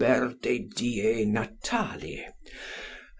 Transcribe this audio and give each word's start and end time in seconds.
de 0.41 0.57
die 0.65 1.25
natali. 1.27 2.25